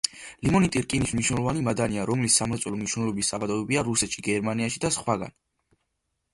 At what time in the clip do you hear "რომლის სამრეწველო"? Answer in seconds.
2.11-2.81